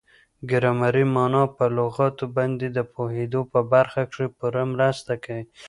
ګرامري 0.49 1.05
مانا 1.13 1.43
په 1.55 1.65
لغاتو 1.77 2.25
باندي 2.35 2.69
د 2.73 2.79
پوهېدو 2.93 3.41
په 3.51 3.59
برخه 3.73 4.01
کښي 4.11 4.27
پوره 4.37 4.63
مرسته 4.73 5.13
کوي. 5.25 5.43